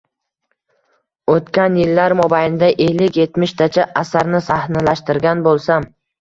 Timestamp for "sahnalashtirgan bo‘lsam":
4.49-5.89